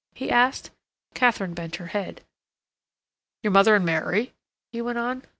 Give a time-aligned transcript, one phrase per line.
[0.15, 0.71] he asked.
[1.13, 2.21] Katharine bent her head.
[3.43, 4.33] "Your mother and Mary?"
[4.71, 5.21] he went on.